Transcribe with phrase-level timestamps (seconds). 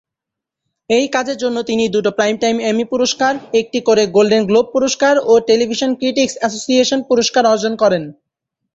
[0.89, 5.91] এই কাজের জন্য তিনি দুটি প্রাইমটাইম এমি পুরস্কার, একটি করে গোল্ডেন গ্লোব পুরস্কার ও টেলিভিশন
[5.99, 8.03] ক্রিটিকস অ্যাসোসিয়েশন পুরস্কার অর্জন করেন।